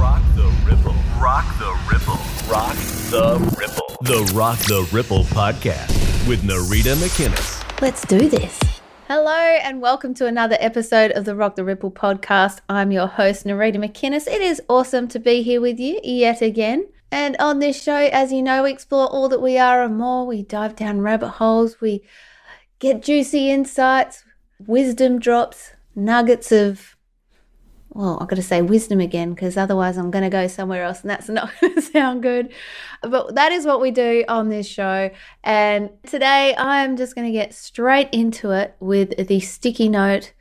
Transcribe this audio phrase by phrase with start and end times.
[0.00, 0.94] Rock the Ripple.
[1.20, 2.14] Rock the Ripple.
[2.50, 2.74] Rock
[3.10, 3.96] the Ripple.
[4.00, 7.82] The Rock the Ripple podcast with Narida McInnes.
[7.82, 8.58] Let's do this.
[9.08, 12.60] Hello, and welcome to another episode of the Rock the Ripple podcast.
[12.70, 14.26] I'm your host, Narida McInnes.
[14.26, 16.86] It is awesome to be here with you yet again.
[17.12, 20.26] And on this show, as you know, we explore all that we are and more.
[20.26, 22.02] We dive down rabbit holes, we
[22.78, 24.24] get juicy insights,
[24.66, 26.96] wisdom drops, nuggets of
[27.92, 31.00] well, I've got to say wisdom again because otherwise I'm going to go somewhere else
[31.00, 32.52] and that's not going to sound good.
[33.02, 35.10] But that is what we do on this show.
[35.42, 40.32] And today I'm just going to get straight into it with the sticky note.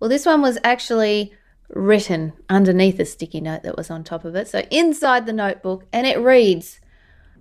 [0.00, 1.32] Well, this one was actually
[1.70, 4.46] written underneath a sticky note that was on top of it.
[4.48, 6.80] So inside the notebook, and it reads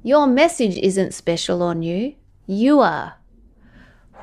[0.02, 2.16] Your message isn't special on you,
[2.48, 3.16] you are.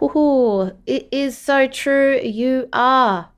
[0.01, 2.19] Ooh, it is so true.
[2.21, 3.31] You are.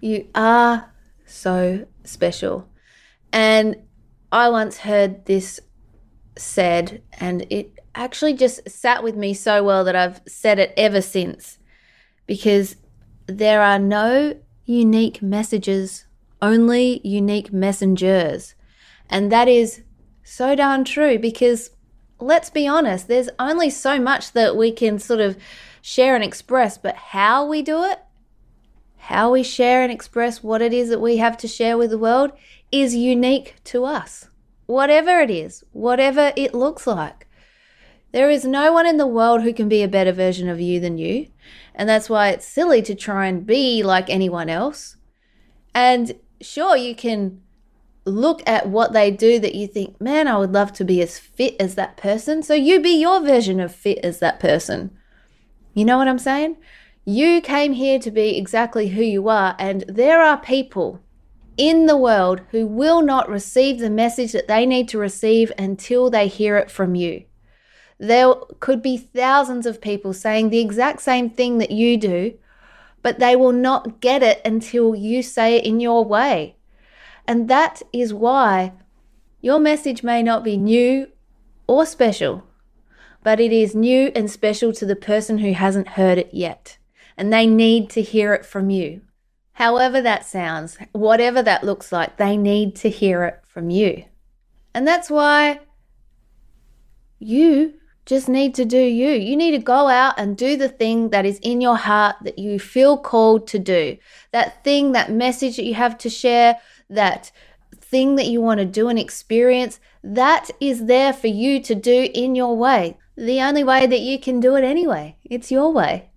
[0.00, 0.92] You are
[1.26, 2.68] so special.
[3.32, 3.76] And
[4.32, 5.60] I once heard this
[6.36, 11.00] said, and it actually just sat with me so well that I've said it ever
[11.00, 11.58] since.
[12.26, 12.76] Because
[13.26, 16.06] there are no unique messages,
[16.42, 18.54] only unique messengers.
[19.08, 19.82] And that is
[20.22, 21.70] so darn true because
[22.18, 25.36] let's be honest, there's only so much that we can sort of
[25.80, 28.00] share and express, but how we do it
[29.06, 31.98] how we share and express what it is that we have to share with the
[31.98, 32.32] world
[32.72, 34.30] is unique to us.
[34.66, 37.28] Whatever it is, whatever it looks like.
[38.10, 40.80] There is no one in the world who can be a better version of you
[40.80, 41.28] than you.
[41.72, 44.96] And that's why it's silly to try and be like anyone else.
[45.72, 47.42] And sure, you can
[48.06, 51.16] look at what they do that you think, man, I would love to be as
[51.16, 52.42] fit as that person.
[52.42, 54.90] So you be your version of fit as that person.
[55.74, 56.56] You know what I'm saying?
[57.08, 60.98] You came here to be exactly who you are, and there are people
[61.56, 66.10] in the world who will not receive the message that they need to receive until
[66.10, 67.22] they hear it from you.
[68.00, 72.36] There could be thousands of people saying the exact same thing that you do,
[73.02, 76.56] but they will not get it until you say it in your way.
[77.24, 78.72] And that is why
[79.40, 81.06] your message may not be new
[81.68, 82.42] or special,
[83.22, 86.78] but it is new and special to the person who hasn't heard it yet
[87.16, 89.02] and they need to hear it from you.
[89.52, 94.04] However, that sounds, whatever that looks like, they need to hear it from you.
[94.74, 95.60] And that's why
[97.18, 99.08] you just need to do you.
[99.08, 102.38] You need to go out and do the thing that is in your heart that
[102.38, 103.96] you feel called to do.
[104.32, 106.58] That thing, that message that you have to share,
[106.90, 107.32] that
[107.80, 112.10] thing that you want to do and experience, that is there for you to do
[112.14, 112.98] in your way.
[113.16, 115.16] The only way that you can do it anyway.
[115.24, 116.10] It's your way.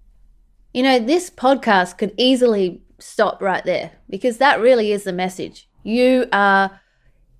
[0.73, 5.67] You know, this podcast could easily stop right there because that really is the message.
[5.83, 6.79] You are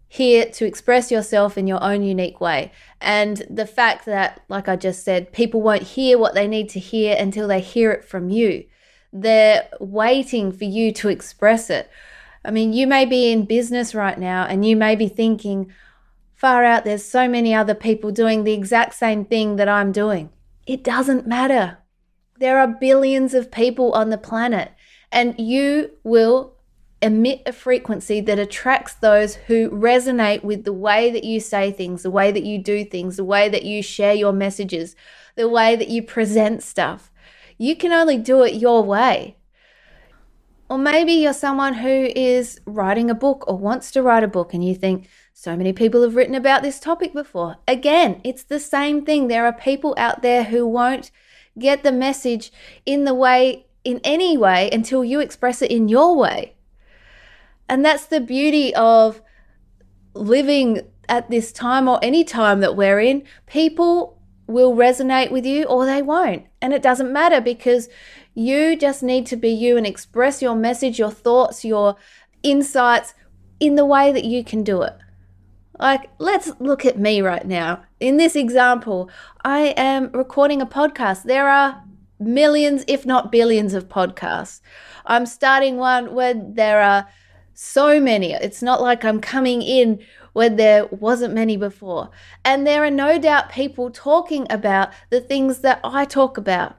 [0.08, 2.72] here to express yourself in your own unique way.
[3.00, 6.80] And the fact that, like I just said, people won't hear what they need to
[6.80, 8.66] hear until they hear it from you.
[9.14, 11.90] They're waiting for you to express it.
[12.44, 15.72] I mean, you may be in business right now and you may be thinking,
[16.34, 20.32] far out, there's so many other people doing the exact same thing that I'm doing.
[20.66, 21.78] It doesn't matter.
[22.40, 24.72] There are billions of people on the planet,
[25.12, 26.56] and you will
[27.02, 32.04] emit a frequency that attracts those who resonate with the way that you say things,
[32.04, 34.96] the way that you do things, the way that you share your messages,
[35.36, 37.12] the way that you present stuff.
[37.58, 39.36] You can only do it your way.
[40.70, 44.54] Or maybe you're someone who is writing a book or wants to write a book
[44.54, 47.58] and you think, so many people have written about this topic before.
[47.68, 49.28] Again, it's the same thing.
[49.28, 51.12] There are people out there who won't
[51.58, 52.52] get the message
[52.86, 56.56] in the way, in any way, until you express it in your way.
[57.68, 59.22] And that's the beauty of
[60.14, 63.24] living at this time or any time that we're in.
[63.46, 66.46] People will resonate with you or they won't.
[66.62, 67.88] And it doesn't matter because
[68.34, 71.96] you just need to be you and express your message, your thoughts, your
[72.42, 73.14] insights
[73.60, 74.96] in the way that you can do it.
[75.80, 77.84] Like, let's look at me right now.
[78.00, 79.10] In this example,
[79.44, 81.24] I am recording a podcast.
[81.24, 81.84] There are
[82.18, 84.62] millions, if not billions, of podcasts.
[85.06, 87.10] I'm starting one where there are
[87.54, 88.32] so many.
[88.32, 90.00] It's not like I'm coming in
[90.32, 92.10] where there wasn't many before.
[92.46, 96.78] And there are no doubt people talking about the things that I talk about.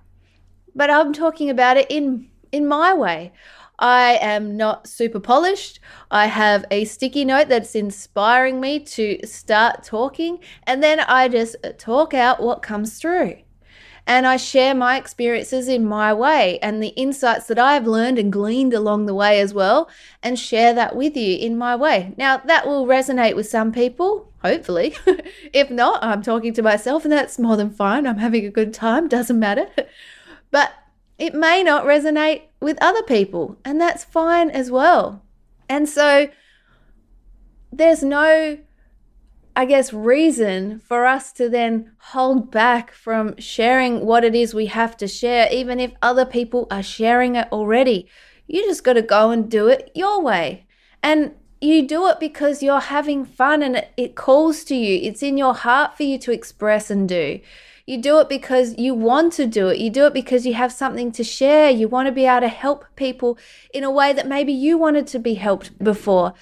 [0.74, 3.32] But I'm talking about it in in my way.
[3.80, 5.80] I am not super polished.
[6.10, 11.56] I have a sticky note that's inspiring me to start talking, and then I just
[11.78, 13.38] talk out what comes through.
[14.06, 18.32] and I share my experiences in my way and the insights that I've learned and
[18.32, 19.88] gleaned along the way as well,
[20.22, 22.12] and share that with you in my way.
[22.16, 24.96] Now, that will resonate with some people, hopefully.
[25.52, 28.06] if not, I'm talking to myself, and that's more than fine.
[28.06, 29.68] I'm having a good time, doesn't matter.
[30.50, 30.72] but
[31.20, 35.22] it may not resonate with other people, and that's fine as well.
[35.68, 36.28] And so,
[37.72, 38.58] there's no
[39.56, 44.66] I guess, reason for us to then hold back from sharing what it is we
[44.66, 48.08] have to share, even if other people are sharing it already.
[48.46, 50.66] You just got to go and do it your way.
[51.02, 54.98] And you do it because you're having fun and it, it calls to you.
[55.02, 57.40] It's in your heart for you to express and do.
[57.90, 59.78] You do it because you want to do it.
[59.78, 61.70] You do it because you have something to share.
[61.70, 63.36] You want to be able to help people
[63.74, 66.32] in a way that maybe you wanted to be helped before.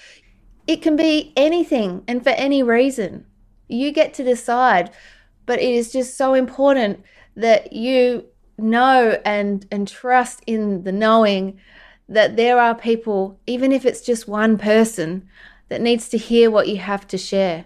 [0.67, 3.25] It can be anything and for any reason.
[3.67, 4.91] You get to decide,
[5.47, 7.03] but it is just so important
[7.35, 8.27] that you
[8.59, 11.59] know and and trust in the knowing
[12.11, 15.27] that there are people even if it's just one person
[15.71, 17.65] that needs to hear what you have to share.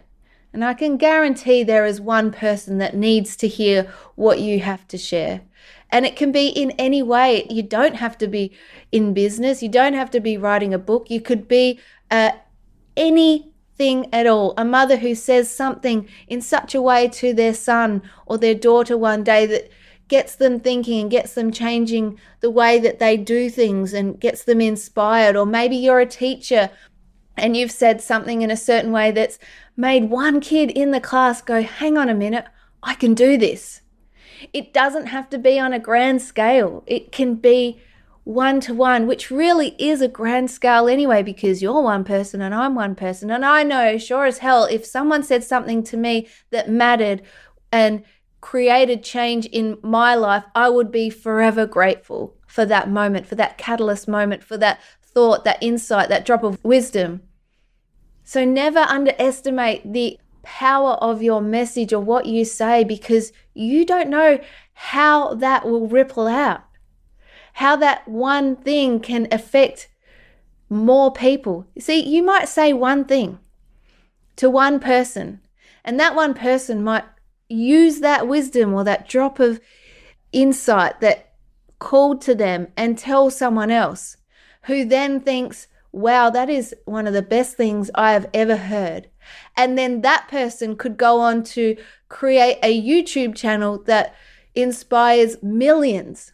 [0.52, 4.86] And I can guarantee there is one person that needs to hear what you have
[4.88, 5.42] to share.
[5.90, 7.46] And it can be in any way.
[7.50, 8.52] You don't have to be
[8.90, 9.62] in business.
[9.62, 11.10] You don't have to be writing a book.
[11.10, 12.34] You could be a,
[12.96, 14.54] anything at all.
[14.56, 18.96] A mother who says something in such a way to their son or their daughter
[18.96, 19.70] one day that
[20.08, 24.44] gets them thinking and gets them changing the way that they do things and gets
[24.44, 25.36] them inspired.
[25.36, 26.70] Or maybe you're a teacher
[27.36, 29.38] and you've said something in a certain way that's
[29.76, 32.46] made one kid in the class go, hang on a minute,
[32.82, 33.80] I can do this.
[34.52, 37.80] It doesn't have to be on a grand scale, it can be
[38.24, 42.54] one to one, which really is a grand scale anyway, because you're one person and
[42.54, 43.30] I'm one person.
[43.30, 47.22] And I know, sure as hell, if someone said something to me that mattered
[47.72, 48.04] and
[48.40, 53.58] created change in my life, I would be forever grateful for that moment, for that
[53.58, 54.80] catalyst moment, for that
[55.14, 57.22] thought, that insight, that drop of wisdom.
[58.24, 64.10] So never underestimate the power of your message or what you say because you don't
[64.10, 64.40] know
[64.74, 66.64] how that will ripple out
[67.54, 69.88] how that one thing can affect
[70.68, 71.66] more people.
[71.74, 73.38] You see, you might say one thing
[74.36, 75.40] to one person,
[75.84, 77.04] and that one person might
[77.48, 79.60] use that wisdom or that drop of
[80.32, 81.34] insight that
[81.78, 84.16] called to them and tell someone else
[84.64, 89.08] who then thinks, wow, that is one of the best things I have ever heard.
[89.56, 91.76] And then that person could go on to
[92.08, 94.14] create a YouTube channel that
[94.54, 96.32] inspires millions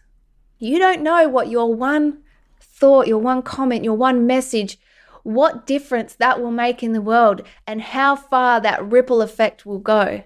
[0.59, 2.19] you don't know what your one
[2.61, 4.79] thought, your one comment, your one message,
[5.23, 9.79] what difference that will make in the world and how far that ripple effect will
[9.79, 10.25] go.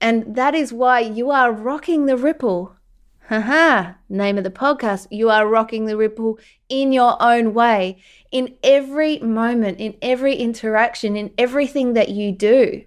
[0.00, 2.75] And that is why you are rocking the ripple.
[3.28, 5.08] Haha, name of the podcast.
[5.10, 6.38] You are rocking the ripple
[6.68, 8.00] in your own way,
[8.30, 12.84] in every moment, in every interaction, in everything that you do.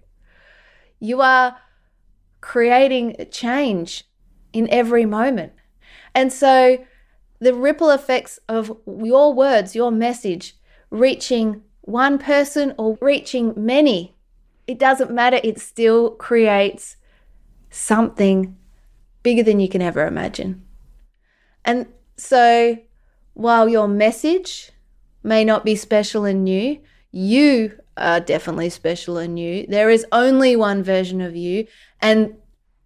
[1.02, 1.58] You are
[2.40, 4.06] creating change
[4.54, 5.52] in every moment.
[6.16, 6.86] And so
[7.40, 10.56] the ripple effects of your words, your message,
[10.90, 14.16] reaching one person or reaching many,
[14.68, 15.42] it doesn't matter.
[15.44, 16.96] It still creates
[17.70, 18.56] something
[19.30, 20.60] bigger than you can ever imagine.
[21.64, 21.86] And
[22.18, 22.80] so
[23.36, 24.72] while your message
[25.22, 26.80] may not be special and new,
[27.12, 29.68] you are definitely special and new.
[29.68, 31.68] There is only one version of you,
[32.02, 32.34] and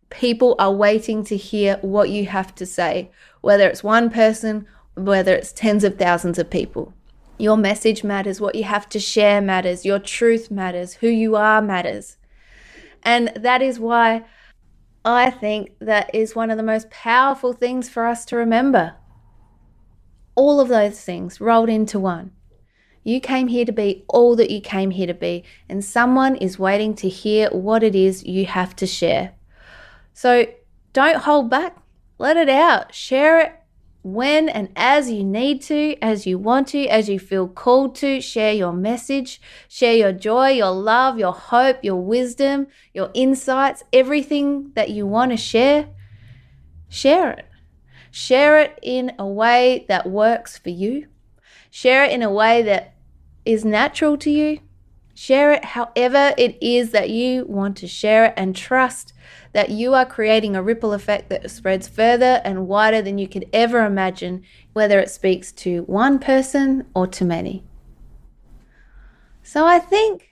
[0.10, 5.34] people are waiting to hear what you have to say, whether it's one person, whether
[5.34, 6.94] it's tens of thousands of people.
[7.38, 11.62] Your message matters, what you have to share matters, your truth matters, who you are
[11.62, 12.18] matters.
[13.02, 14.26] And that is why
[15.06, 18.96] I think that is one of the most powerful things for us to remember.
[20.36, 22.32] All of those things rolled into one.
[23.04, 26.58] You came here to be all that you came here to be, and someone is
[26.58, 29.34] waiting to hear what it is you have to share.
[30.14, 30.46] So
[30.94, 31.76] don't hold back,
[32.18, 33.63] let it out, share it
[34.04, 38.20] when and as you need to, as you want to, as you feel called to.
[38.22, 44.72] Share your message, share your joy, your love, your hope, your wisdom, your insights, everything
[44.76, 45.88] that you want to share.
[46.90, 47.48] Share it.
[48.12, 51.08] Share it in a way that works for you.
[51.72, 52.94] Share it in a way that
[53.46, 54.60] is natural to you.
[55.16, 59.14] Share it however it is that you want to share it and trust
[59.54, 63.48] that you are creating a ripple effect that spreads further and wider than you could
[63.54, 64.44] ever imagine,
[64.74, 67.64] whether it speaks to one person or to many.
[69.44, 70.32] So I think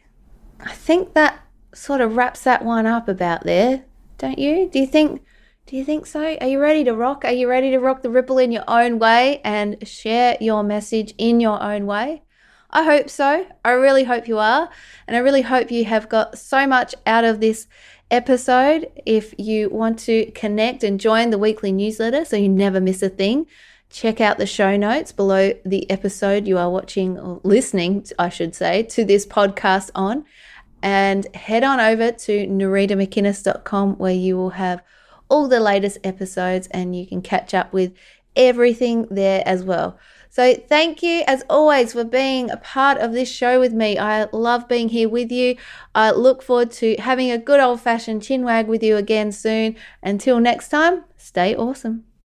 [0.60, 1.40] I think that
[1.74, 3.86] sort of wraps that one up about there,
[4.18, 4.70] don't you?
[4.70, 5.24] Do you think
[5.68, 6.38] Do you think so?
[6.42, 7.24] Are you ready to rock?
[7.24, 11.14] Are you ready to rock the ripple in your own way and share your message
[11.18, 12.24] in your own way?
[12.72, 13.46] I hope so.
[13.66, 14.70] I really hope you are.
[15.08, 17.68] And I really hope you have got so much out of this
[18.10, 18.90] episode.
[19.06, 23.10] If you want to connect and join the weekly newsletter so you never miss a
[23.10, 23.46] thing,
[23.90, 28.56] check out the show notes below the episode you are watching or listening, I should
[28.56, 30.26] say, to this podcast on.
[30.82, 34.82] And head on over to naridamcinnes.com where you will have
[35.30, 37.94] all the latest episodes and you can catch up with
[38.36, 40.00] everything there as well.
[40.32, 43.98] So, thank you as always for being a part of this show with me.
[43.98, 45.58] I love being here with you.
[45.94, 49.76] I look forward to having a good old fashioned chin wag with you again soon.
[50.02, 52.06] Until next time, stay awesome.